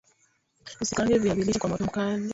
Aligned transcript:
Usikaange 0.83 1.17
viazi 1.19 1.43
lishe 1.43 1.59
kwa 1.59 1.69
moto 1.69 1.83
mkali 1.85 2.29